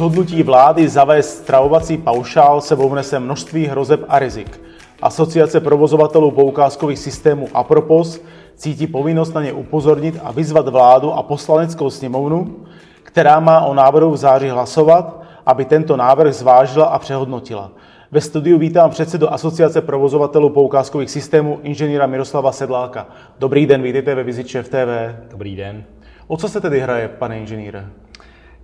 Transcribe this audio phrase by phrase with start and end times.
[0.00, 4.60] Rozhodnutí vlády zavést stravovací paušál sebou nese množství hrozeb a rizik.
[5.02, 8.20] Asociace provozovatelů poukázkových systémů Apropos
[8.54, 12.56] cítí povinnost na ně upozornit a vyzvat vládu a poslaneckou sněmovnu,
[13.02, 17.70] která má o návrhu v září hlasovat, aby tento návrh zvážila a přehodnotila.
[18.10, 23.06] Ve studiu vítám předsedu Asociace provozovatelů poukázkových systémů inženýra Miroslava Sedláka.
[23.38, 25.14] Dobrý den, vítejte ve Vizit Šef TV.
[25.30, 25.84] Dobrý den.
[26.26, 27.86] O co se tedy hraje, pane inženýre?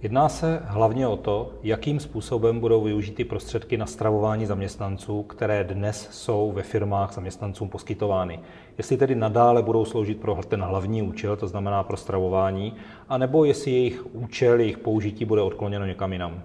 [0.02, 6.09] Jedná se hlavně o to, jakým způsobem budou využity prostředky na stravování zaměstnanců, které dnes
[6.10, 8.41] jsou ve firmách zaměstnancům poskytovány.
[8.78, 12.75] Jestli tedy nadále budou sloužit pro ten hlavní účel, to znamená pro stravování,
[13.08, 16.42] anebo jestli jejich účel, jejich použití bude odkloněno někam jinam.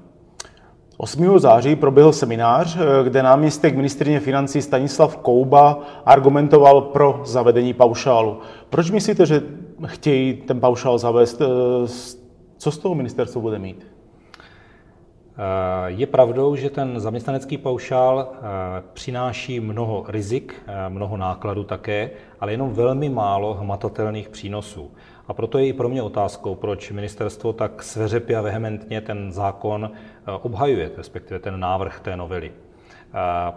[0.97, 1.39] 8.
[1.39, 8.39] září proběhl seminář, kde náměstek ministrině financí Stanislav Kouba argumentoval pro zavedení paušálu.
[8.69, 9.41] Proč myslíte, že
[9.85, 11.41] chtějí ten paušál zavést?
[12.61, 13.87] Co z toho ministerstvo bude mít?
[13.87, 18.37] Eh, je pravdou, že ten zaměstnanecký paušál eh,
[18.93, 24.91] přináší mnoho rizik, eh, mnoho nákladů také, ale jenom velmi málo hmatatelných přínosů.
[25.27, 29.91] A proto je i pro mě otázkou, proč ministerstvo tak sveřepě a vehementně ten zákon
[30.41, 32.51] obhajuje, respektive ten návrh té novely.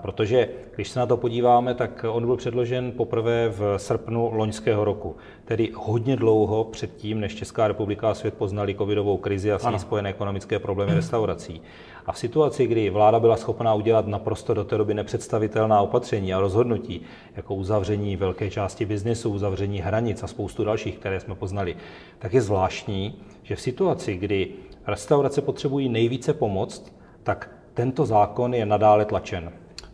[0.03, 5.17] Protože když se na to podíváme, tak on byl předložen poprvé v srpnu loňského roku,
[5.45, 9.79] tedy hodně dlouho předtím, než Česká republika a svět poznali covidovou krizi a s ní
[9.79, 11.63] spojené ekonomické problémy restaurací.
[12.07, 16.41] A v situaci, kdy vláda byla schopná udělat naprosto do té doby nepředstavitelná opatření a
[16.41, 17.03] rozhodnutí,
[17.37, 21.77] jako uzavření velké části biznesu, uzavření hranic a spoustu dalších, které jsme poznali,
[22.19, 24.49] tak je zvláštní, že v situaci, kdy
[24.87, 29.53] restaurace potřebují nejvíce pomoct, tak tento zákon je nadále tlačen.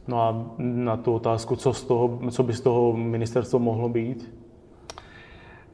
[0.08, 4.34] No a na tu otázku, co, z toho, co by z toho ministerstvo mohlo být?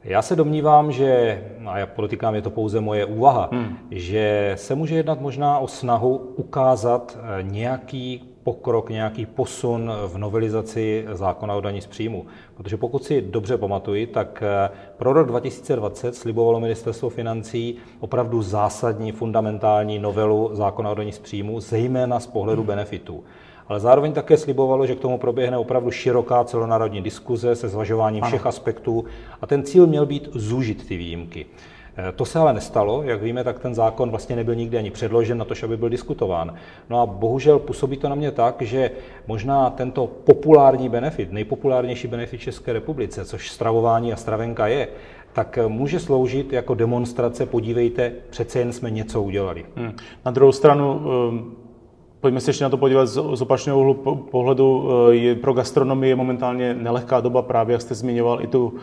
[0.03, 3.77] Já se domnívám, že, a já podotýkám, je to pouze moje úvaha, hmm.
[3.91, 11.05] že se může jednat možná o snahu ukázat eh, nějaký pokrok, nějaký posun v novelizaci
[11.11, 12.25] zákona o daní z příjmu.
[12.55, 19.11] Protože pokud si dobře pamatuji, tak eh, pro rok 2020 slibovalo ministerstvo financí opravdu zásadní,
[19.11, 23.23] fundamentální novelu zákona o daní z příjmu, zejména z pohledu benefitů
[23.69, 28.41] ale zároveň také slibovalo, že k tomu proběhne opravdu široká celonárodní diskuze se zvažováním všech
[28.41, 28.49] ano.
[28.49, 29.05] aspektů
[29.41, 31.45] a ten cíl měl být zúžit ty výjimky.
[31.97, 35.37] Eh, to se ale nestalo, jak víme, tak ten zákon vlastně nebyl nikdy ani předložen
[35.37, 36.53] na to, aby byl diskutován.
[36.89, 38.91] No a bohužel působí to na mě tak, že
[39.27, 44.87] možná tento populární benefit, nejpopulárnější benefit České republice, což stravování a stravenka je,
[45.33, 49.65] tak eh, může sloužit jako demonstrace, podívejte, přece jen jsme něco udělali.
[49.75, 49.93] Hmm.
[50.25, 51.01] Na druhou stranu,
[51.53, 51.67] eh,
[52.19, 53.93] Pojďme se ještě na to podívat z opačného úhlu
[54.31, 54.89] pohledu.
[55.09, 58.73] Je, pro gastronomii je momentálně nelehká doba, právě jak jste zmiňoval i tu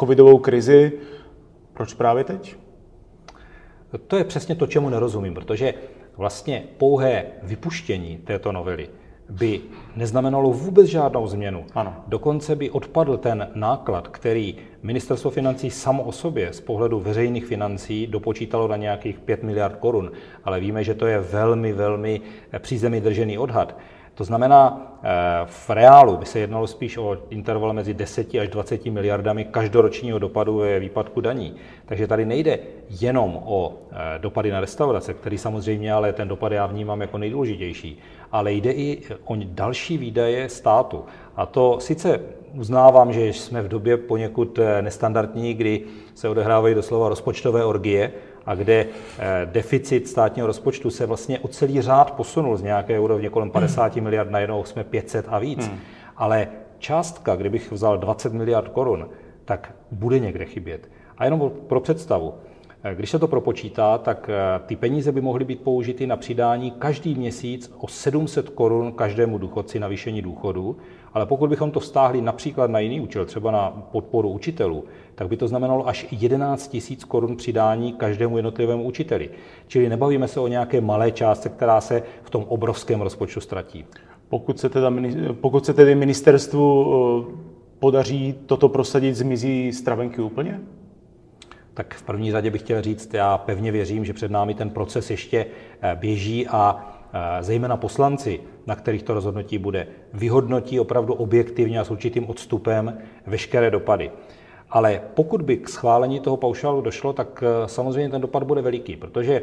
[0.00, 0.92] covidovou krizi.
[1.74, 2.56] Proč právě teď?
[4.06, 5.74] To je přesně to, čemu nerozumím, protože
[6.16, 8.88] vlastně pouhé vypuštění této novely
[9.30, 9.60] by
[9.96, 11.64] neznamenalo vůbec žádnou změnu.
[11.74, 11.96] Ano.
[12.06, 18.06] Dokonce by odpadl ten náklad, který ministerstvo financí samo o sobě z pohledu veřejných financí
[18.06, 20.10] dopočítalo na nějakých 5 miliard korun,
[20.44, 22.20] ale víme, že to je velmi, velmi
[22.58, 23.78] přízemí držený odhad.
[24.14, 25.08] To znamená, eh,
[25.44, 30.56] v reálu by se jednalo spíš o interval mezi 10 až 20 miliardami každoročního dopadu
[30.56, 31.54] ve výpadku daní.
[31.86, 32.58] Takže tady nejde
[33.00, 37.98] jenom o eh, dopady na restaurace, který samozřejmě ale ten dopad já vnímám jako nejdůležitější,
[38.32, 41.04] ale jde i o další výdaje státu.
[41.36, 42.20] A to sice
[42.54, 45.84] uznávám, že jsme v době poněkud eh, nestandardní, kdy
[46.14, 48.12] se odehrávají doslova rozpočtové orgie,
[48.46, 48.86] a kde
[49.18, 53.94] eh, deficit státního rozpočtu se vlastně o celý řád posunul z nějaké úrovně kolem 50
[53.94, 54.04] hmm.
[54.04, 55.66] miliard, najednou jsme 500 a víc.
[55.66, 55.78] Hmm.
[56.16, 56.48] Ale
[56.78, 59.08] částka, kdybych vzal 20 miliard korun,
[59.44, 60.90] tak bude někde chybět.
[61.18, 62.34] A jenom pro představu,
[62.94, 67.14] když se to propočítá, tak eh, ty peníze by mohly být použity na přidání každý
[67.14, 70.76] měsíc o 700 korun každému důchodci na vyšení důchodu,
[71.14, 74.84] ale pokud bychom to vztáhli například na jiný účel, třeba na podporu učitelů,
[75.14, 79.30] tak by to znamenalo až 11 tisíc korun přidání každému jednotlivému učiteli.
[79.66, 83.84] Čili nebavíme se o nějaké malé částce, která se v tom obrovském rozpočtu ztratí.
[84.28, 84.92] Pokud se, teda,
[85.40, 86.94] pokud se tedy ministerstvu
[87.30, 87.36] eh,
[87.78, 90.60] podaří toto prosadit, zmizí stravenky úplně?
[91.74, 95.10] Tak v první řadě bych chtěl říct, já pevně věřím, že před námi ten proces
[95.10, 95.46] ještě
[95.82, 101.84] eh, běží a eh, zejména poslanci, na kterých to rozhodnutí bude, vyhodnotí opravdu objektivně a
[101.84, 104.10] s určitým odstupem veškeré dopady.
[104.70, 108.96] Ale pokud by k schválení toho paušálu došlo, tak eh, samozřejmě ten dopad bude veliký,
[108.96, 109.42] protože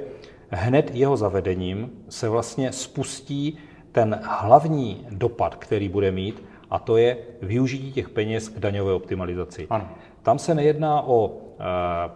[0.49, 3.57] hned jeho zavedením se vlastně spustí
[3.91, 9.67] ten hlavní dopad, který bude mít, a to je využití těch peněz k daňové optimalizaci.
[9.69, 9.89] Ano.
[10.23, 11.31] Tam se nejedná o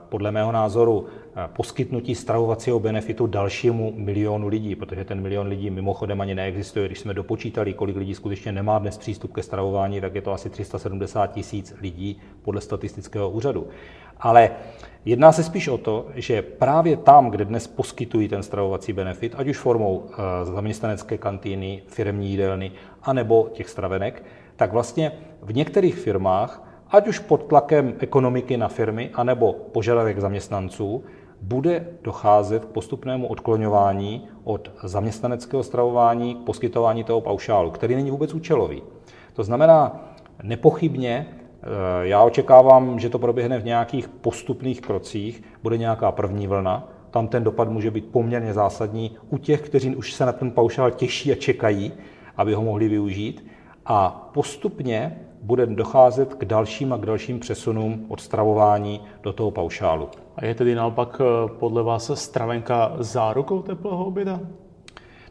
[0.09, 1.05] podle mého názoru
[1.47, 6.85] poskytnutí stravovacího benefitu dalšímu milionu lidí, protože ten milion lidí mimochodem ani neexistuje.
[6.85, 10.49] Když jsme dopočítali, kolik lidí skutečně nemá dnes přístup ke stravování, tak je to asi
[10.49, 13.67] 370 tisíc lidí podle statistického úřadu.
[14.19, 14.51] Ale
[15.05, 19.47] jedná se spíš o to, že právě tam, kde dnes poskytují ten stravovací benefit, ať
[19.47, 22.71] už formou eh, zaměstnanecké kantýny, firmní jídelny,
[23.03, 24.23] anebo těch stravenek,
[24.55, 25.11] tak vlastně
[25.41, 31.03] v některých firmách, ať už pod tlakem ekonomiky na firmy, anebo požadavek zaměstnanců,
[31.41, 38.33] bude docházet k postupnému odkloňování od zaměstnaneckého stravování k poskytování toho paušálu, který není vůbec
[38.33, 38.81] účelový.
[39.33, 40.09] To znamená,
[40.43, 41.67] nepochybně eh,
[42.01, 47.43] já očekávám, že to proběhne v nějakých postupných krocích, bude nějaká první vlna, tam ten
[47.43, 51.35] dopad může být poměrně zásadní u těch, kteří už se na ten paušál těší a
[51.35, 51.93] čekají,
[52.37, 53.45] aby ho mohli využít.
[53.85, 60.09] A postupně bude docházet k dalším a k dalším přesunům od stravování do toho paušálu.
[60.35, 64.39] A je tedy naopak eh, podle vás stravenka zárukou teplého oběda?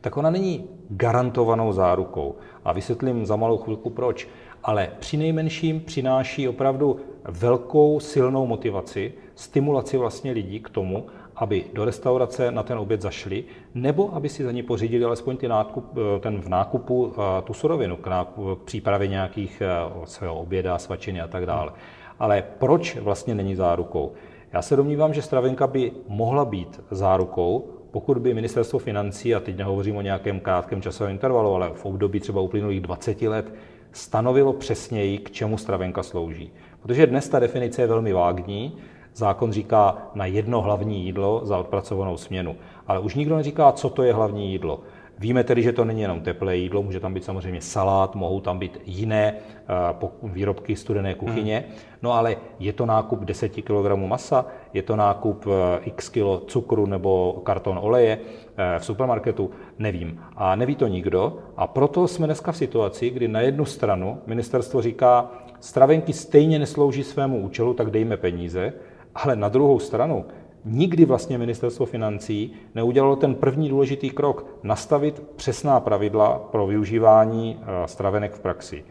[0.01, 2.35] Tak ona není garantovanou zárukou.
[2.65, 4.29] A vysvětlím za malou chvilku proč.
[4.65, 11.07] Ale při nejmenším přináší opravdu velkou silnou motivaci, stimulaci vlastně lidí k tomu,
[11.37, 13.45] aby do restaurace na ten oběd zašli,
[13.75, 17.55] nebo aby si za ně pořídili alespoň ty nákup, eh, ten v nákupu eh, tu
[17.55, 19.63] surovinu k, nákup, k přípravě nějakých
[20.05, 21.73] svého oběda, svačiny a tak dále.
[22.19, 24.13] Ale proč vlastně není zárukou?
[24.53, 29.57] Já se domnívám, že stravenka by mohla být zárukou, pokud by ministerstvo financí, a teď
[29.57, 33.55] nehovořím o nějakém krátkém časovém intervalu, ale v období třeba uplynulých 20 let,
[33.93, 36.53] stanovilo přesněji, k čemu stravenka slouží.
[36.83, 38.77] Protože dnes ta definice je velmi vágní,
[39.15, 42.57] zákon říká na jedno hlavní jídlo za odpracovanou směnu.
[42.87, 44.81] Ale už nikdo neříká, co to je hlavní jídlo.
[45.19, 48.59] Víme tedy, že to není jenom teplé jídlo, může tam být samozřejmě salát, mohou tam
[48.59, 51.77] být jiné eh, výrobky studené kuchyně, hmm.
[52.03, 56.87] no ale je to nákup 10 kg masa, je to nákup eh, x kilo cukru
[56.87, 60.21] nebo karton oleje eh, v supermarketu, nevím.
[60.37, 64.83] A neví to nikdo a proto jsme dneska v situaci, kdy na jednu stranu ministerstvo
[64.83, 65.31] říká,
[65.61, 68.73] stravenky stejně neslouží svému účelu, tak dejme peníze,
[69.15, 70.25] ale na druhou stranu
[70.65, 77.89] nikdy vlastně ministerstvo financí neudělalo ten první důležitý krok, nastavit přesná pravidla pro využívání eh,
[77.89, 78.85] stravenek v praxi.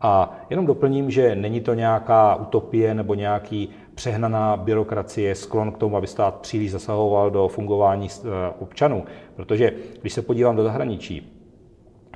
[0.00, 5.96] A jenom doplním, že není to nějaká utopie nebo nějaký přehnaná byrokracie, sklon k tomu,
[5.96, 8.28] aby stát příliš zasahoval do fungování eh,
[8.58, 9.04] občanů.
[9.36, 11.40] Protože když se podívám do zahraničí,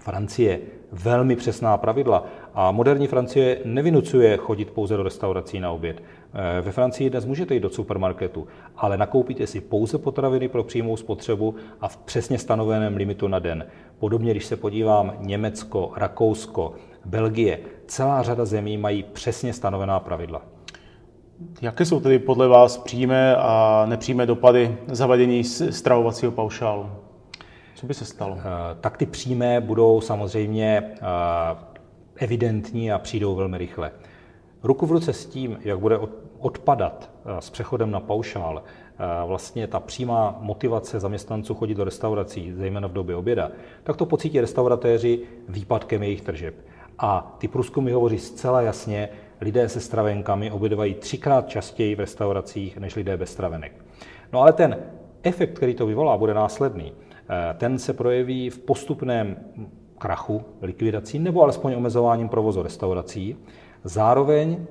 [0.00, 0.60] Francie
[0.92, 6.02] velmi přesná pravidla a moderní Francie nevinucuje chodit pouze do restaurací na oběd.
[6.34, 8.46] Eh, ve Francii dnes můžete jít do supermarketu,
[8.76, 13.66] ale nakoupíte si pouze potraviny pro přímou spotřebu a v přesně stanoveném limitu na den.
[13.98, 20.42] Podobně, když se podívám Německo, Rakousko, Belgie, celá řada zemí mají přesně stanovená pravidla.
[21.62, 26.90] Jaké jsou tedy podle vás přímé a nepřímé dopady zavedení stravovacího paušálu?
[27.74, 28.38] Co by se stalo?
[28.38, 28.42] Eh,
[28.80, 30.98] tak ty přímé budou samozřejmě eh,
[32.16, 33.90] evidentní a přijdou velmi rychle.
[34.62, 35.98] Ruku v ruce s tím, jak bude
[36.38, 38.62] odpadat eh, s přechodem na paušál
[39.26, 43.50] vlastně ta přímá motivace zaměstnanců chodit do restaurací, zejména v době oběda,
[43.84, 46.54] tak to pocítí restauratéři výpadkem jejich tržeb.
[46.98, 49.08] A ty průzkumy hovoří zcela jasně,
[49.40, 53.72] lidé se stravenkami obědvají třikrát častěji v restauracích než lidé bez stravenek.
[54.32, 54.76] No ale ten
[55.22, 56.92] efekt, který to vyvolá, bude následný.
[57.30, 59.36] Eh, ten se projeví v postupném
[59.98, 63.36] krachu, likvidací nebo alespoň omezováním provozu restaurací.
[63.84, 64.66] Zároveň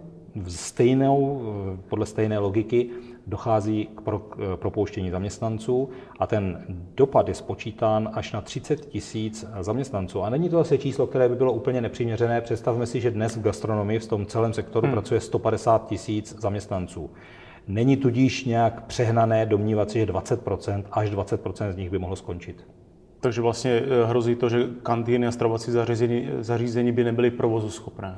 [0.48, 1.42] stejnou,
[1.90, 2.90] podle stejné logiky
[3.28, 4.02] dochází k
[4.56, 10.24] propouštění zaměstnanců a ten dopad je spočítán až na 30 tisíc zaměstnanců.
[10.24, 12.42] A není to asi číslo, které by bylo úplně nepřiměřené.
[12.42, 14.94] Představme si, že dnes v gastronomii v tom celém sektoru hmm.
[14.94, 17.10] pracuje 150 tisíc zaměstnanců.
[17.68, 22.68] Není tudíž nějak přehnané domnívat si, že 20% až 20% z nich by mohlo skončit.
[23.20, 28.16] Takže vlastně eh, hrozí to, že kantýny a stravovací zařízení, zařízení by nebyly provozuschopné.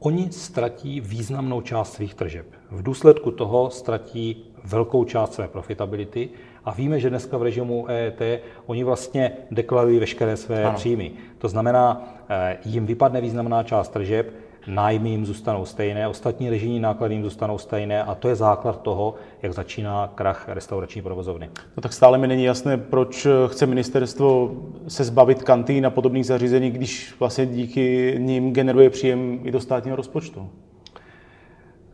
[0.00, 2.46] Oni ztratí významnou část svých tržeb.
[2.70, 6.28] V důsledku toho ztratí velkou část své profitability
[6.64, 10.76] a víme, že dneska v režimu EET oni vlastně deklarují veškeré své ano.
[10.76, 11.12] příjmy.
[11.38, 14.32] To znamená, eh, jim vypadne významná část tržeb,
[14.68, 19.14] nájmy jim zůstanou stejné, ostatní režijní náklady jim zůstanou stejné a to je základ toho,
[19.42, 21.50] jak začíná krach restaurační provozovny.
[21.76, 24.50] No tak stále mi není jasné, proč chce ministerstvo
[24.88, 29.96] se zbavit kantýn a podobných zařízení, když vlastně díky nim generuje příjem i do státního
[29.96, 30.50] rozpočtu.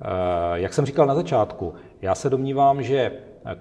[0.01, 0.07] Eh,
[0.55, 3.13] jak jsem říkal na začátku, já se domnívám, že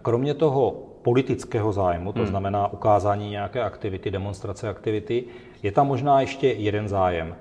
[0.01, 2.27] kromě toho politického zájmu, to hmm.
[2.27, 5.24] znamená ukázání nějaké aktivity, demonstrace aktivity,
[5.63, 7.36] je tam možná ještě jeden zájem.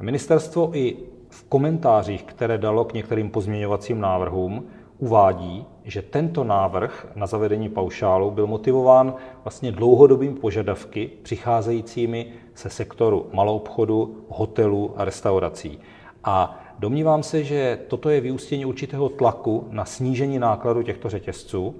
[0.00, 0.96] Ministerstvo i
[1.28, 4.64] v komentářích, které dalo k některým pozměňovacím návrhům,
[4.98, 13.26] uvádí, že tento návrh na zavedení paušálu byl motivován vlastně dlouhodobými požadavky přicházejícími se sektoru
[13.32, 15.78] maloobchodu, hotelů a restaurací.
[16.24, 21.74] A domnívám se, že toto je vyústění určitého tlaku na snížení nákladu těchto řetězců,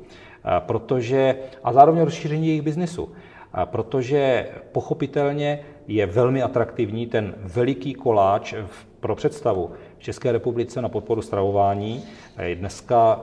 [0.58, 3.08] protože, a zároveň rozšíření jejich biznesu.
[3.64, 8.54] Protože pochopitelně je velmi atraktivní ten veliký koláč
[9.00, 9.70] pro představu.
[9.98, 12.02] V České republice na podporu stravování
[12.54, 13.20] dneska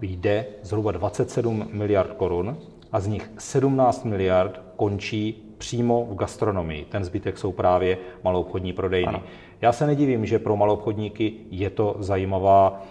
[0.00, 2.56] jde zhruba 27 miliard korun
[2.92, 6.84] a z nich 17 miliard končí přímo v gastronomii.
[6.84, 9.08] Ten zbytek jsou právě maloobchodní prodejny.
[9.08, 9.22] Ano.
[9.60, 12.82] Já se nedivím, že pro maloobchodníky je to zajímavá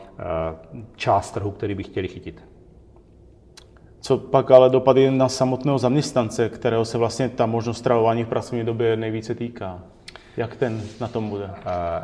[0.95, 2.43] část trhu, který by chtěli chytit.
[3.99, 8.63] Co pak ale dopady na samotného zaměstnance, kterého se vlastně ta možnost stravování v pracovní
[8.63, 9.83] době nejvíce týká?
[10.37, 11.49] Jak ten na tom bude?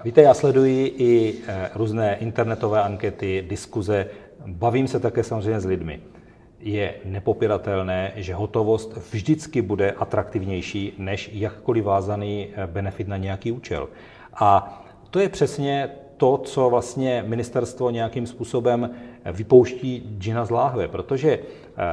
[0.03, 4.07] Víte, já sleduji i e, různé internetové ankety, diskuze,
[4.47, 6.01] bavím se také samozřejmě s lidmi.
[6.59, 13.89] Je nepopiratelné, že hotovost vždycky bude atraktivnější než jakkoliv vázaný e, benefit na nějaký účel.
[14.33, 18.89] A to je přesně to, co vlastně ministerstvo nějakým způsobem
[19.31, 21.39] vypouští džina z láhve, protože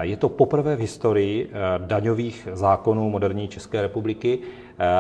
[0.01, 4.39] je to poprvé v historii daňových zákonů moderní České republiky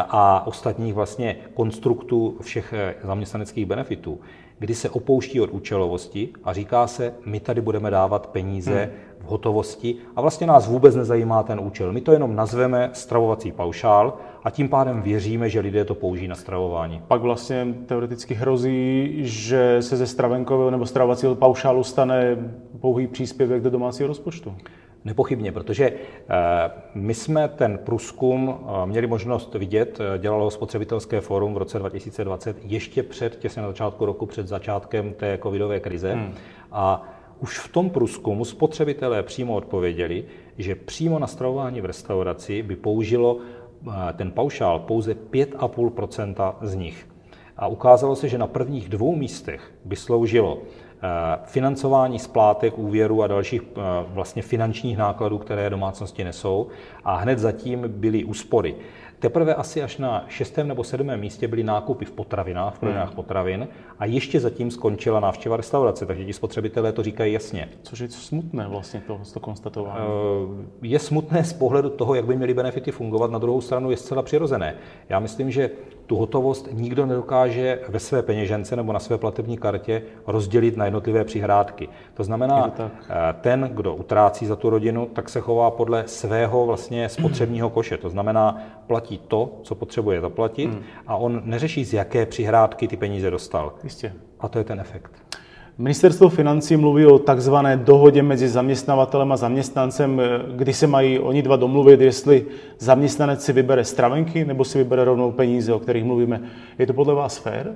[0.08, 4.20] a ostatních vlastně konstruktů všech zaměstnaneckých benefitů,
[4.58, 8.90] kdy se opouští od účelovosti a říká se, my tady budeme dávat peníze hmm.
[9.18, 11.92] v hotovosti a vlastně nás vůbec nezajímá ten účel.
[11.92, 16.34] My to jenom nazveme stravovací paušál a tím pádem věříme, že lidé to použijí na
[16.34, 17.02] stravování.
[17.08, 22.36] Pak vlastně teoreticky hrozí, že se ze stravenkového nebo stravovacího paušálu stane
[22.80, 24.54] pouhý příspěvek do domácího rozpočtu.
[25.04, 31.54] Nepochybně, protože eh, my jsme ten průzkum eh, měli možnost vidět, eh, dělalo spotřebitelské fórum
[31.54, 36.12] v roce 2020 ještě před, těsně na začátku roku, před začátkem té covidové krize.
[36.12, 36.34] Hmm.
[36.72, 37.08] A
[37.40, 40.24] už v tom průzkumu spotřebitelé přímo odpověděli,
[40.58, 43.38] že přímo na stravování v restauraci by použilo
[44.16, 47.08] ten paušál pouze 5,5% z nich.
[47.56, 50.58] A ukázalo se, že na prvních dvou místech by sloužilo
[51.44, 56.66] financování splátek, úvěru a dalších eh, vlastně finančních nákladů, které domácnosti nesou.
[57.04, 58.74] A hned zatím byly úspory.
[59.20, 63.16] Teprve asi až na šestém nebo sedmém místě byly nákupy v potravinách, v prodejnách hmm.
[63.16, 67.68] potravin a ještě zatím skončila návštěva restaurace, takže ti spotřebitelé to říkají jasně.
[67.82, 70.06] Což je smutné vlastně to, to konstatování.
[70.82, 73.96] Eh, je smutné z pohledu toho, jak by měly benefity fungovat, na druhou stranu je
[73.96, 74.74] zcela přirozené.
[75.08, 75.70] Já myslím, že
[76.10, 81.24] tu hotovost nikdo nedokáže ve své peněžence nebo na své platební kartě rozdělit na jednotlivé
[81.24, 81.88] přihrádky.
[82.14, 86.66] To znamená, to eh, ten, kdo utrácí za tu rodinu, tak se chová podle svého
[86.66, 87.96] vlastně spotřebního koše.
[87.96, 90.82] To znamená, platí to, co potřebuje zaplatit hmm.
[91.06, 93.72] a on neřeší, z jaké přihrádky ty peníze dostal.
[93.84, 94.12] Jistě.
[94.40, 95.19] A to je ten efekt.
[95.80, 100.22] Ministerstvo financí mluví o takzvané dohodě mezi zaměstnavatelem a zaměstnancem,
[100.56, 102.46] kdy se mají oni dva domluvit, jestli
[102.78, 106.40] zaměstnanec si vybere stravenky nebo si vybere rovnou peníze, o kterých mluvíme.
[106.78, 107.74] Je to podle vás fér?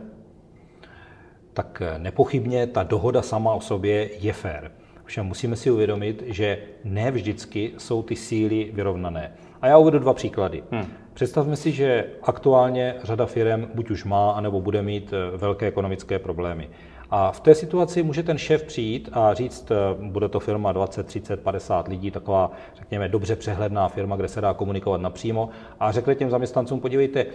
[1.53, 4.71] Tak nepochybně ta dohoda sama o sobě je fér.
[5.05, 9.33] Všem musíme si uvědomit, že ne vždycky jsou ty síly vyrovnané.
[9.63, 10.63] A já uvedu dva příklady.
[10.71, 10.87] Hmm.
[11.15, 16.19] Představme si, že aktuálně řada firm buď už má, anebo bude mít eh, velké ekonomické
[16.19, 16.69] problémy.
[17.17, 21.07] A v té situaci může ten šéf přijít a říct, eh, bude to firma 20,
[21.07, 25.49] 30, 50 lidí, taková, řekněme, dobře přehledná firma, kde se dá komunikovat napřímo
[25.81, 27.31] a řekne těm zaměstnancům, podívejte, eh,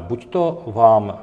[0.00, 1.18] buď to vám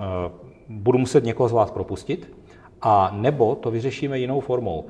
[0.70, 2.34] budu muset někoho z vás propustit,
[2.82, 4.86] a nebo to vyřešíme jinou formou.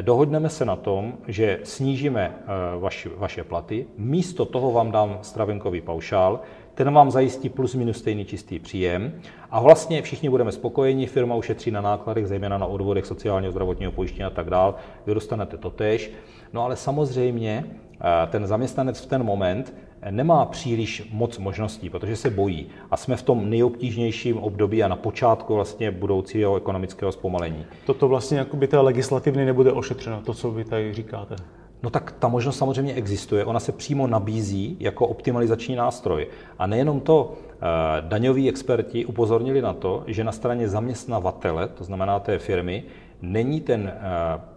[0.00, 2.34] Dohodneme se na tom, že snížíme
[2.78, 6.40] vaši, vaše platy, místo toho vám dám stravenkový paušál,
[6.74, 9.12] ten vám zajistí plus minus stejný čistý příjem
[9.50, 14.24] a vlastně všichni budeme spokojeni, firma ušetří na nákladech, zejména na odvodech sociálního zdravotního pojištění
[14.24, 14.74] a tak dál,
[15.06, 16.10] vy dostanete to tež.
[16.52, 19.74] No ale samozřejmě eh, ten zaměstnanec v ten moment
[20.10, 22.66] nemá příliš moc možností, protože se bojí.
[22.90, 27.66] A jsme v tom nejobtížnějším období a na počátku vlastně budoucího ekonomického zpomalení.
[27.86, 31.36] Toto vlastně jakoby té legislativny nebude ošetřeno, to, co vy tady říkáte.
[31.84, 36.26] No tak ta možnost samozřejmě existuje, ona se přímo nabízí jako optimalizační nástroj.
[36.58, 37.56] A nejenom to, eh,
[38.00, 42.84] daňoví experti upozornili na to, že na straně zaměstnavatele, to znamená té firmy,
[43.22, 44.00] není ten eh,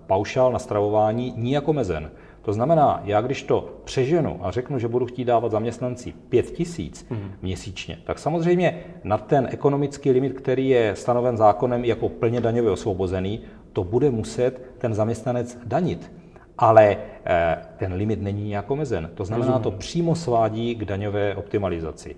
[0.08, 2.12] paušál na stravování nijak omezen.
[2.42, 7.06] To znamená, já když to přeženu a řeknu, že budu chtít dávat zaměstnanci 5 tisíc
[7.10, 7.32] mm.
[7.42, 13.42] měsíčně, tak samozřejmě na ten ekonomický limit, který je stanoven zákonem jako plně daňově osvobozený,
[13.74, 16.12] to bude muset ten zaměstnanec danit
[16.58, 19.10] ale eh, ten limit není nějak omezen.
[19.14, 19.64] To znamená, Rozumím.
[19.64, 22.16] to přímo svádí k daňové optimalizaci.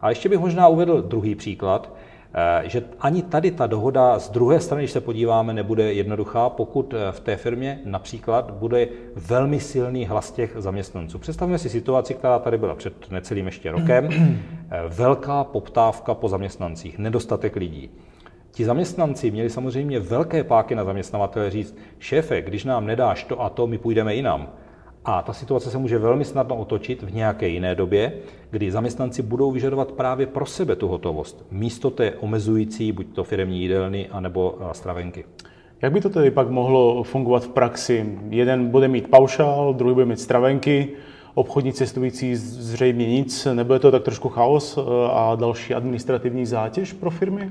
[0.00, 1.92] A ještě bych možná uvedl druhý příklad.
[2.34, 6.94] Eh, že ani tady ta dohoda z druhé strany, když se podíváme, nebude jednoduchá, pokud
[6.94, 11.18] eh, v té firmě například bude velmi silný hlas těch zaměstnanců.
[11.18, 14.08] Představme si situaci, která tady byla před necelým ještě rokem.
[14.88, 17.90] Velká poptávka po zaměstnancích, nedostatek lidí.
[18.52, 23.48] Ti zaměstnanci měli samozřejmě velké páky na zaměstnavatele říct, šéfe, když nám nedáš to a
[23.48, 24.48] to, my půjdeme jinam.
[25.04, 28.12] A ta situace se může velmi snadno otočit v nějaké jiné době,
[28.50, 33.60] kdy zaměstnanci budou vyžadovat právě pro sebe tu hotovost, místo té omezující, buď to firmní
[33.60, 35.24] jídelny, anebo eh, stravenky.
[35.82, 38.18] Jak by to tedy pak mohlo fungovat v praxi?
[38.28, 40.88] Jeden bude mít paušál, druhý bude mít stravenky,
[41.34, 43.48] obchodní cestující zřejmě nic.
[43.52, 47.50] Nebude to tak trošku chaos eh, a další administrativní zátěž pro firmy?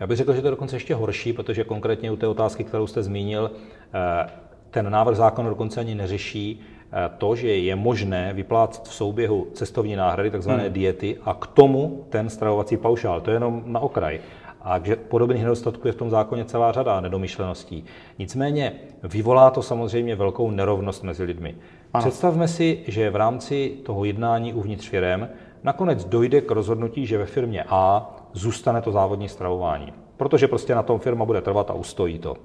[0.00, 2.86] Já bych řekl, že to je dokonce ještě horší, protože konkrétně u té otázky, kterou
[2.86, 3.50] jste zmínil,
[3.94, 4.30] eh,
[4.70, 6.60] ten návrh zákona dokonce ani neřeší
[6.92, 10.72] Eh, to, že je možné vyplácet v souběhu cestovní náhrady, takzvané hmm.
[10.72, 13.20] diety, a k tomu ten stravovací paušál.
[13.20, 14.20] To je jenom na okraj.
[14.62, 17.84] A že podobných nedostatků je v tom zákoně celá řada nedomyšleností.
[18.18, 21.54] Nicméně vyvolá to samozřejmě velkou nerovnost mezi lidmi.
[21.94, 22.02] Ano.
[22.02, 25.28] Představme si, že v rámci toho jednání uvnitř firem
[25.62, 29.92] nakonec dojde k rozhodnutí, že ve firmě A zůstane to závodní stravování.
[30.16, 32.36] Protože prostě na tom firma bude trvat a ustojí to.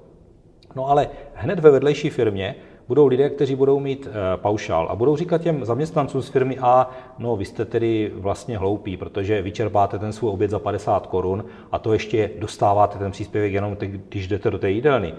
[0.76, 2.54] No ale hned ve vedlejší firmě
[2.88, 6.90] budou lidé, kteří budou mít eh, paušál a budou říkat těm zaměstnancům z firmy A,
[7.18, 11.78] no vy jste tedy vlastně hloupí, protože vyčerpáte ten svůj oběd za 50 korun a
[11.78, 13.76] to ještě dostáváte ten příspěvek jenom
[14.08, 15.14] když jdete do té jídelny.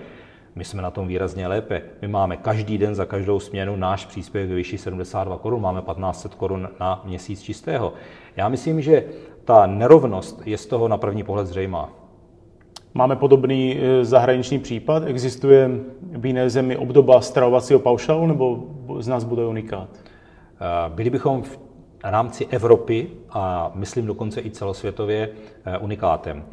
[0.57, 1.81] My jsme na tom výrazně lépe.
[2.01, 6.35] My máme každý den za každou směnu náš příspěvek ve výši 72 korun, máme 1500
[6.35, 7.93] korun na měsíc čistého.
[8.35, 9.03] Já myslím, že
[9.45, 11.89] ta nerovnost je z toho na první pohled zřejmá.
[12.93, 15.03] Máme podobný e, zahraniční případ?
[15.05, 15.69] Existuje
[16.01, 18.67] v jiné zemi obdoba stravovacího paušálu nebo
[18.99, 19.89] z nás bude unikát?
[19.95, 21.59] E, byli bychom v
[22.03, 25.29] rámci Evropy a myslím dokonce i celosvětově
[25.65, 26.45] e, unikátem.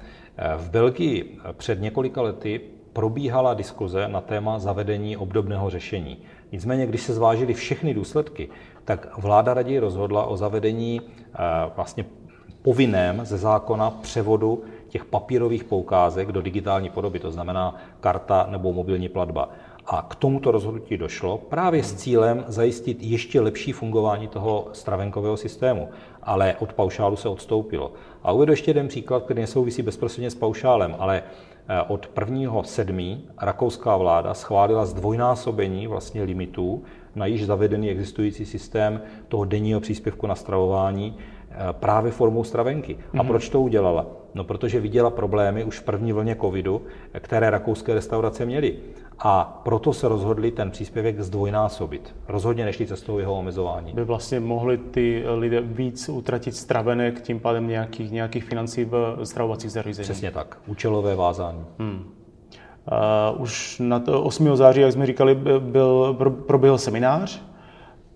[0.57, 2.61] V Belgii před několika lety
[2.95, 6.19] probíhala diskuze na téma zavedení obdobného řešení.
[6.53, 8.49] Nicméně, když se zvážily všechny důsledky,
[8.85, 11.01] tak vláda raději rozhodla o zavedení
[11.77, 12.05] vlastně
[12.63, 19.09] povinném ze zákona převodu těch papírových poukázek do digitální podoby, to znamená karta nebo mobilní
[19.09, 19.49] platba.
[19.87, 25.89] A k tomuto rozhodnutí došlo právě s cílem zajistit ještě lepší fungování toho stravenkového systému.
[26.23, 27.93] Ale od paušálu se odstoupilo.
[28.23, 31.23] A uvedu ještě jeden příklad, který nesouvisí bezprostředně s paušálem, ale
[31.69, 33.19] eh, od 1.7.
[33.41, 36.83] rakouská vláda schválila zdvojnásobení vlastně limitů
[37.15, 41.17] na již zavedený existující systém toho denního příspěvku na stravování
[41.51, 42.95] eh, právě formou stravenky.
[42.95, 43.21] Mm-hmm.
[43.21, 43.29] A mhm.
[43.29, 44.07] proč to udělala?
[44.35, 48.77] No, protože viděla problémy už v první vlně covidu, které rakouské restaurace měly.
[49.19, 52.15] A proto se rozhodli ten příspěvek zdvojnásobit.
[52.29, 53.93] Rozhodně nešli cestou jeho omezování.
[53.93, 59.73] By vlastně mohli ty lidé víc utratit stravenek, tím pádem nějakých, nějakých financí v stravovacích
[59.73, 60.11] zařízeních.
[60.11, 60.59] Přesně tak.
[60.67, 61.65] Účelové vázání.
[61.79, 62.05] Hmm.
[63.35, 64.57] Uh, už na to 8.
[64.57, 67.43] září, jak jsme říkali, byl, proběhl seminář,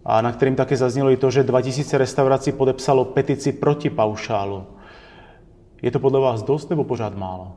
[0.04, 4.66] a na kterým také zaznělo i to, že 2000 restaurací podepsalo petici proti paušálu.
[5.82, 7.52] Je to podle vás dost nebo pořád málo?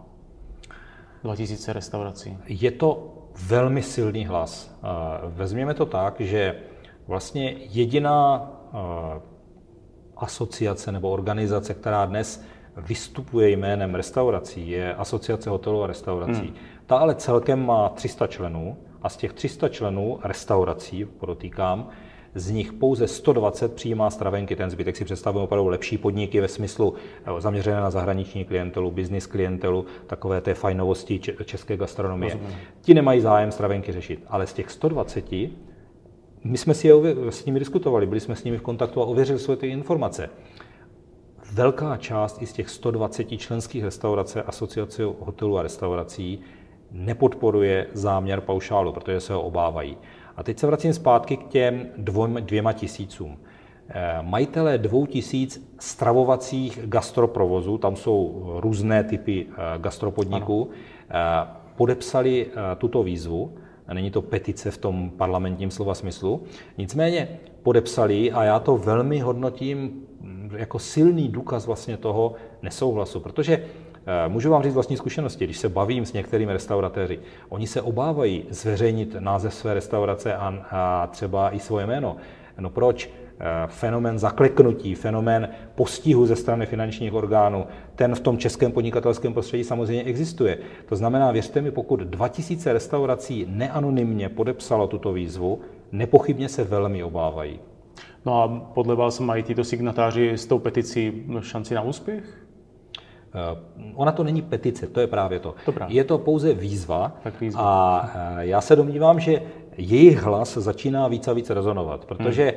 [1.24, 2.38] 2000 restaurací.
[2.48, 3.14] Je to
[3.48, 4.76] velmi silný hlas.
[5.24, 6.56] Vezměme to tak, že
[7.08, 8.52] vlastně jediná
[10.18, 12.46] asociace nebo organizace, která dnes
[12.78, 16.42] vystupuje jménem restaurací, je Asociace hotelů a restaurací.
[16.42, 16.56] Hmm.
[16.86, 21.90] Ta ale celkem má 300 členů a z těch 300 členů restaurací, podotýkám,
[22.36, 24.56] z nich pouze 120 přijímá stravenky.
[24.56, 26.94] Ten zbytek si představujeme opravdu lepší podniky ve smyslu
[27.26, 32.34] eh, zaměřené na zahraniční klientelu, business klientelu, takové té fajnovosti české gastronomie.
[32.34, 32.58] Rozumím.
[32.82, 34.24] Ti nemají zájem stravenky řešit.
[34.28, 35.32] Ale z těch 120
[36.44, 36.94] my jsme si je
[37.30, 40.30] s nimi diskutovali, byli jsme s nimi v kontaktu a ověřili jsme ty informace.
[41.54, 46.40] Velká část i z těch 120 členských restaurace Asociace hotelů a restaurací
[46.92, 49.98] nepodporuje záměr paušálu, protože se ho obávají.
[50.36, 53.38] A teď se vracím zpátky k těm dvojma, dvěma tisícům.
[53.90, 60.70] Eh, majitelé dvou tisíc stravovacích gastroprovozů, tam jsou různé typy eh, gastropodniků,
[61.10, 61.20] ano.
[61.46, 63.54] Eh, podepsali tuto výzvu.
[63.94, 66.44] Není to petice v tom parlamentním slova smyslu.
[66.78, 73.66] Nicméně podepsali a já to velmi hodnotím hm, jako silný důkaz vlastně toho nesouhlasu, protože
[74.28, 79.16] můžu vám říct vlastní zkušenosti, když se bavím s některými restauratéři, oni se obávají zveřejnit
[79.20, 82.18] název své restaurace a, a třeba i svoje jméno.
[82.60, 83.10] No proč?
[83.44, 89.64] Eh, fenomén zakleknutí, fenomén postihu ze strany finančních orgánů, ten v tom českém podnikatelském prostředí
[89.64, 90.58] samozřejmě existuje.
[90.86, 95.60] To znamená, věřte mi, pokud 2000 restaurací neanonymně podepsalo tuto výzvu,
[95.92, 97.60] nepochybně se velmi obávají.
[98.26, 102.24] No a podle vás mají tyto signatáři s tou peticí šanci na úspěch?
[103.96, 105.56] Ona to není petice, to je právě to.
[105.66, 105.88] Dobrá.
[105.90, 107.62] Je to pouze výzva, tak výzva.
[107.64, 109.42] a já se domnívám, že
[109.78, 112.54] jejich hlas začíná víc a víc rezonovat, protože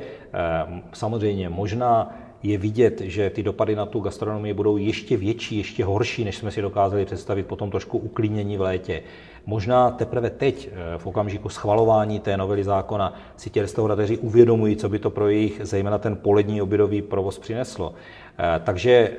[0.65, 0.81] hmm.
[0.93, 6.23] samozřejmě možná je vidět, že ty dopady na tu gastronomii budou ještě větší, ještě horší,
[6.23, 9.01] než jsme si dokázali představit po tom trošku uklínění v létě.
[9.45, 14.89] Možná teprve teď, eh, v okamžiku schvalování té novely zákona, si ti restauratéři uvědomují, co
[14.89, 17.93] by to pro jejich, zejména ten polední obědový provoz přineslo.
[18.39, 19.11] Eh, takže eh,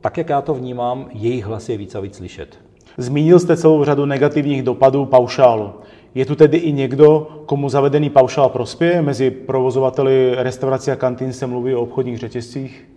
[0.00, 2.58] tak, jak já to vnímám, jejich hlas je víc a víc slyšet.
[2.96, 5.72] Zmínil jste celou řadu negativních dopadů paušálu.
[6.18, 9.02] Je tu tedy i někdo, komu zavedený paušál prospěje?
[9.02, 12.88] Mezi provozovateli restaurací a kantín se mluví o obchodních řetězcích?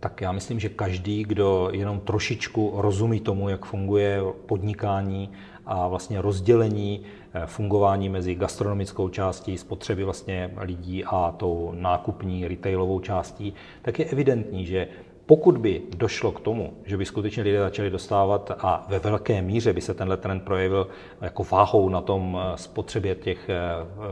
[0.00, 5.30] Tak já myslím, že každý, kdo jenom trošičku rozumí tomu, jak funguje podnikání
[5.66, 7.02] a vlastně rozdělení
[7.34, 14.04] eh, fungování mezi gastronomickou částí, spotřeby vlastně lidí a tou nákupní retailovou částí, tak je
[14.04, 14.88] evidentní, že
[15.26, 19.72] pokud by došlo k tomu, že by skutečně lidé začali dostávat a ve velké míře
[19.72, 20.88] by se tenhle trend projevil
[21.20, 23.56] jako váhou na tom eh, spotřebě těch eh,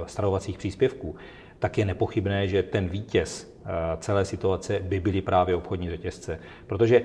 [0.07, 1.17] stravovacích příspěvků,
[1.59, 3.69] tak je nepochybné, že ten vítěz eh,
[4.01, 6.39] celé situace by byly právě obchodní řetězce.
[6.67, 7.03] Protože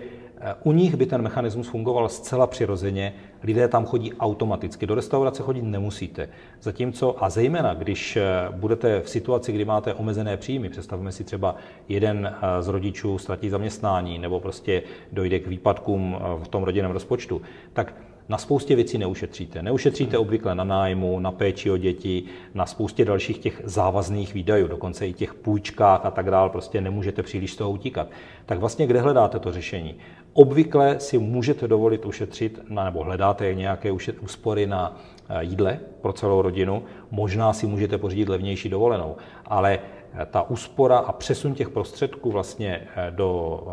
[0.63, 5.61] u nich by ten mechanismus fungoval zcela přirozeně, lidé tam chodí automaticky, do restaurace chodit
[5.61, 6.29] nemusíte.
[6.61, 8.17] Zatímco, a zejména, když
[8.51, 11.55] budete v situaci, kdy máte omezené příjmy, představme si třeba
[11.89, 17.41] jeden z rodičů ztratí zaměstnání nebo prostě dojde k výpadkům v tom rodinném rozpočtu,
[17.73, 17.93] tak
[18.29, 19.61] na spoustě věcí neušetříte.
[19.61, 22.23] Neušetříte obvykle na nájmu, na péči o děti,
[22.53, 27.23] na spoustě dalších těch závazných výdajů, dokonce i těch půjčkách a tak dále, prostě nemůžete
[27.23, 28.07] příliš z toho utíkat.
[28.45, 29.95] Tak vlastně kde hledáte to řešení?
[30.39, 34.97] Obvykle si můžete dovolit ušetřit, nebo hledáte nějaké úspory na
[35.29, 39.79] eh, jídle pro celou rodinu, možná si můžete pořídit levnější dovolenou, ale
[40.13, 43.63] eh, ta úspora a přesun těch prostředků vlastně eh, do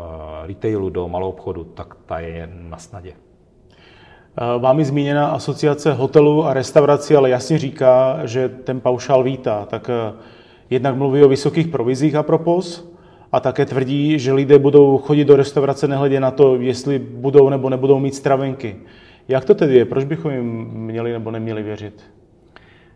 [0.45, 3.13] retailu, do malou obchodu, tak ta je na snadě.
[4.59, 9.65] Vámi zmíněná asociace hotelů a restaurací ale jasně říká, že ten paušál vítá.
[9.65, 9.89] Tak
[10.69, 12.94] jednak mluví o vysokých provizích a propos,
[13.31, 17.69] a také tvrdí, že lidé budou chodit do restaurace nehledě na to, jestli budou nebo
[17.69, 18.75] nebudou mít stravenky.
[19.27, 19.85] Jak to tedy je?
[19.85, 22.03] Proč bychom jim měli nebo neměli věřit?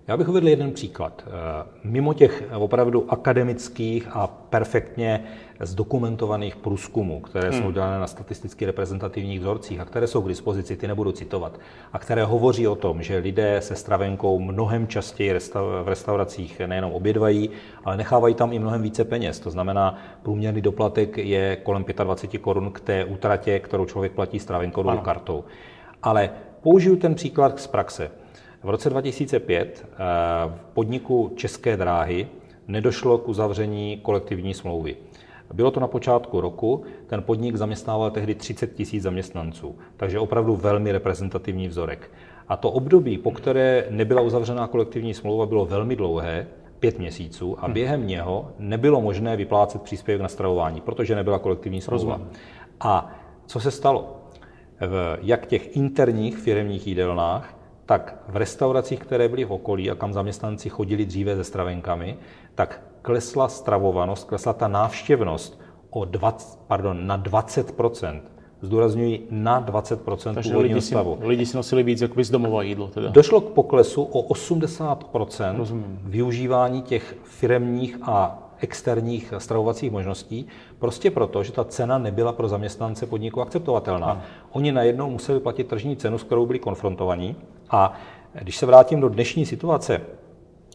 [0.09, 1.23] Já bych uvedl jeden příklad.
[1.27, 5.23] Eh, mimo těch opravdu akademických a perfektně
[5.59, 7.61] zdokumentovaných průzkumů, které hmm.
[7.61, 11.59] jsou dělané na statisticky reprezentativních vzorcích a které jsou k dispozici, ty nebudu citovat,
[11.93, 15.39] a které hovoří o tom, že lidé se stravenkou mnohem častěji
[15.83, 17.49] v restauracích nejenom obědvají,
[17.85, 19.39] ale nechávají tam i mnohem více peněz.
[19.39, 24.83] To znamená, průměrný doplatek je kolem 25 korun k té útratě, kterou člověk platí stravenkou
[24.97, 25.43] kartou.
[26.03, 26.29] Ale
[26.61, 28.11] použiju ten příklad z praxe.
[28.63, 29.97] V roce 2005 eh,
[30.47, 32.27] v podniku České dráhy
[32.67, 34.95] nedošlo k uzavření kolektivní smlouvy.
[35.53, 40.91] Bylo to na počátku roku, ten podnik zaměstnával tehdy 30 tisíc zaměstnanců, takže opravdu velmi
[40.91, 42.11] reprezentativní vzorek.
[42.47, 46.47] A to období, po které nebyla uzavřená kolektivní smlouva, bylo velmi dlouhé,
[46.79, 47.73] pět měsíců, a hm.
[47.73, 52.13] během něho nebylo možné vyplácet příspěvek na stravování, protože nebyla kolektivní smlouva.
[52.13, 52.31] Rozumím.
[52.79, 54.15] A co se stalo?
[54.79, 57.58] V jak těch interních firmních jídelnách,
[57.89, 62.17] tak v restauracích, které byly v okolí a kam zaměstnanci chodili dříve se stravenkami,
[62.55, 68.21] tak klesla stravovanost, klesla ta návštěvnost o 20, pardon, na 20%
[68.61, 69.99] Zdůrazňuji na 20
[70.33, 71.17] Takže lidi si, stavu.
[71.21, 72.87] lidi si nosili víc jakoby z domova jídlo.
[72.87, 73.09] Teda.
[73.09, 75.05] Došlo k poklesu o 80
[75.57, 75.99] Rozumím.
[76.03, 80.47] využívání těch firemních a externích stravovacích možností,
[80.79, 84.07] prostě proto, že ta cena nebyla pro zaměstnance podniku akceptovatelná.
[84.07, 84.21] A.
[84.51, 87.35] Oni najednou museli platit tržní cenu, s kterou byli konfrontovaní.
[87.69, 87.93] A
[88.33, 90.01] když se vrátím do dnešní situace,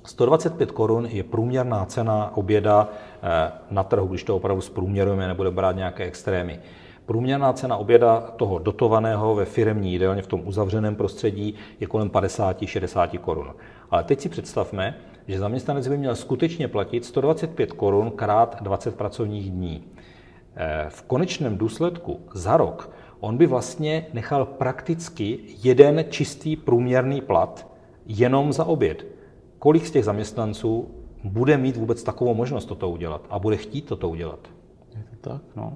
[0.06, 2.88] 125 korun je průměrná cena oběda
[3.22, 6.60] eh, na trhu, když to opravdu zprůměrujeme, nebude brát nějaké extrémy.
[7.06, 13.18] Průměrná cena oběda toho dotovaného ve firemní jídelně v tom uzavřeném prostředí je kolem 50-60
[13.18, 13.54] korun.
[13.90, 14.94] Ale teď si představme,
[15.28, 19.84] že zaměstnanec by měl skutečně platit 125 korun krát 20 pracovních dní.
[20.56, 22.90] Eh, v konečném důsledku za rok
[23.24, 27.66] on by vlastně nechal prakticky jeden čistý průměrný plat
[28.06, 29.06] jenom za oběd.
[29.58, 34.08] Kolik z těch zaměstnanců bude mít vůbec takovou možnost toto udělat a bude chtít toto
[34.08, 34.48] udělat?
[34.96, 35.72] Je to tak, no.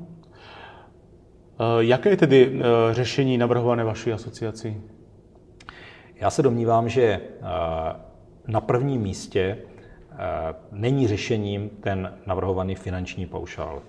[1.60, 4.80] Eh, jaké je tedy eh, řešení navrhované vaší asociací?
[6.14, 7.20] Já se domnívám, že eh,
[8.46, 9.58] na prvním místě
[10.72, 13.82] není řešením ten navrhovaný finanční paušál.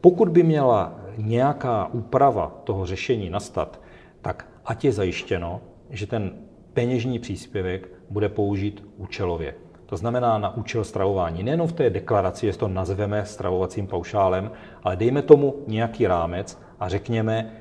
[0.00, 3.80] Pokud by měla nějaká úprava toho řešení nastat,
[4.22, 6.32] tak ať je zajištěno, že ten
[6.72, 9.54] peněžní příspěvek bude použít účelově.
[9.86, 11.42] To znamená na účel stravování.
[11.42, 14.50] Nejenom v té deklaraci, že to nazveme stravovacím paušálem,
[14.82, 17.52] ale dejme tomu nějaký rámec a řekněme,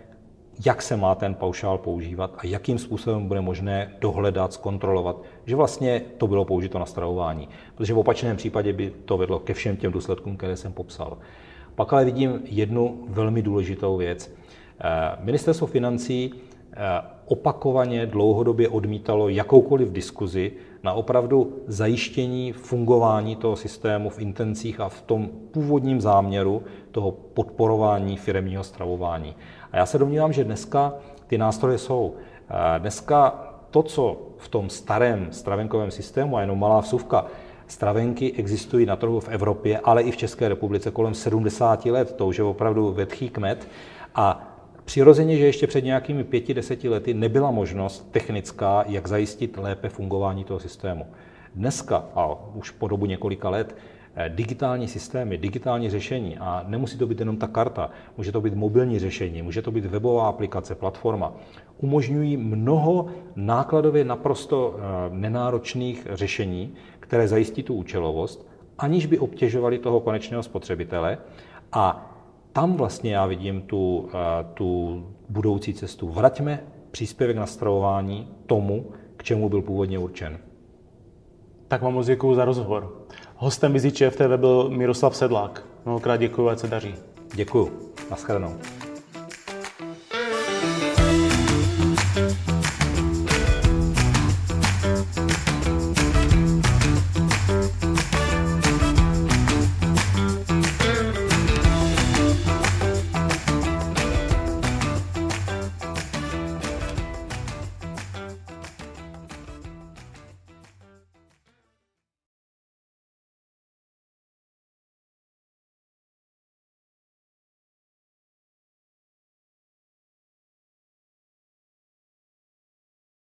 [0.65, 6.01] jak se má ten paušál používat a jakým způsobem bude možné dohledat, zkontrolovat, že vlastně
[6.17, 7.49] to bylo použito na stravování.
[7.75, 11.17] Protože v opačném případě by to vedlo ke všem těm důsledkům, které jsem popsal.
[11.77, 14.33] Pak ale vidím jednu velmi důležitou věc.
[14.79, 16.77] Eh, Ministerstvo financí eh,
[17.25, 20.51] opakovaně dlouhodobě odmítalo jakoukoliv diskuzi
[20.83, 28.17] na opravdu zajištění fungování toho systému v intencích a v tom původním záměru toho podporování
[28.17, 29.35] firemního stravování.
[29.71, 30.93] A já se domnívám, že dneska
[31.27, 32.15] ty nástroje jsou.
[32.77, 37.25] Dneska to, co v tom starém stravenkovém systému, a jenom malá vsuvka,
[37.67, 42.27] stravenky existují na trhu v Evropě, ale i v České republice kolem 70 let, to
[42.27, 43.67] už je opravdu vetchý kmet.
[44.15, 44.53] A
[44.87, 50.43] Přirozeně, že ještě před nějakými pěti, deseti lety nebyla možnost technická, jak zajistit lépe fungování
[50.43, 51.05] toho systému.
[51.55, 53.75] Dneska, a už po dobu několika let,
[54.27, 58.99] digitální systémy, digitální řešení, a nemusí to být jenom ta karta, může to být mobilní
[58.99, 61.33] řešení, může to být webová aplikace, platforma,
[61.77, 66.73] umožňují mnoho nákladově naprosto eh, nenáročných řešení,
[67.07, 71.17] které zajistí tu účelovost, aniž by obtěžovali toho konečného spotřebitele.
[71.71, 72.13] A
[72.53, 76.09] tam vlastně já vidím tu, eh, tu budoucí cestu.
[76.09, 78.85] Vraťme příspěvek na stravování tomu,
[79.17, 80.37] k čemu byl původně určen.
[81.67, 83.05] Tak vám moc děkuji za rozhovor.
[83.35, 85.63] Hostem Vizit TV byl Miroslav Sedlák.
[85.85, 86.95] Mnohokrát děkuji, ať se daří.
[87.35, 87.93] Děkuji.
[88.11, 88.55] Naschledanou.